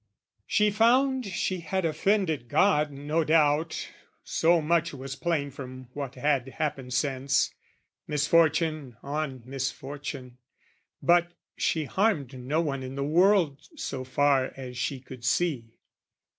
She 0.47 0.71
found 0.71 1.27
she 1.27 1.59
had 1.59 1.85
offended 1.85 2.49
God 2.49 2.89
no 2.89 3.23
doubt, 3.23 3.89
So 4.23 4.59
much 4.59 4.95
was 4.95 5.15
plain 5.15 5.51
from 5.51 5.89
what 5.93 6.15
had 6.15 6.49
happened 6.49 6.95
since, 6.95 7.53
Misfortune 8.07 8.97
on 9.03 9.43
misfortune; 9.45 10.39
but 11.03 11.33
she 11.55 11.85
harmed 11.85 12.33
No 12.33 12.61
one 12.61 12.83
i' 12.83 12.87
the 12.95 13.03
world, 13.03 13.61
so 13.75 14.03
far 14.03 14.51
as 14.57 14.75
she 14.75 14.99
could 14.99 15.23
see. 15.23 15.77